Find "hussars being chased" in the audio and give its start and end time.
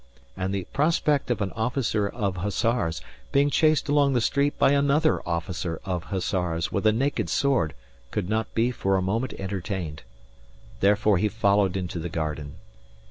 2.37-3.87